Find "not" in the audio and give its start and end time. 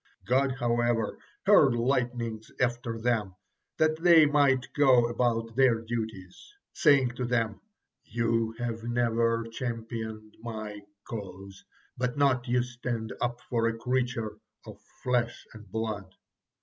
12.17-12.47